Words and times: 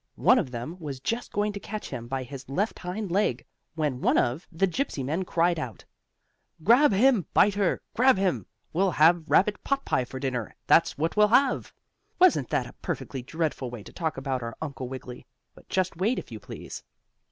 One 0.17 0.39
of 0.39 0.49
them 0.49 0.79
was 0.79 0.99
just 0.99 1.31
going 1.31 1.53
to 1.53 1.59
catch 1.59 1.91
him 1.91 2.07
by 2.07 2.23
his 2.23 2.49
left 2.49 2.79
hind 2.79 3.11
leg, 3.11 3.45
when 3.75 4.01
one 4.01 4.17
of 4.17 4.47
the 4.51 4.67
Gypsy 4.67 5.05
men 5.05 5.23
cried 5.25 5.59
out: 5.59 5.85
"Grab 6.63 6.91
him, 6.91 7.27
Biter! 7.35 7.79
Grab 7.95 8.17
him! 8.17 8.47
We'll 8.73 8.89
have 8.89 9.21
rabbit 9.29 9.63
potpie 9.63 10.07
for 10.07 10.19
dinner; 10.19 10.55
that's 10.65 10.97
what 10.97 11.15
we'll 11.15 11.27
have!" 11.27 11.71
Wasn't 12.17 12.49
that 12.49 12.65
a 12.65 12.73
perfectly 12.81 13.21
dreadful 13.21 13.69
way 13.69 13.83
to 13.83 13.93
talk 13.93 14.17
about 14.17 14.41
our 14.41 14.57
Uncle 14.59 14.87
Wiggily? 14.89 15.27
But 15.53 15.69
just 15.69 15.95
wait, 15.95 16.17
if 16.17 16.31
you 16.31 16.39
please. 16.39 16.81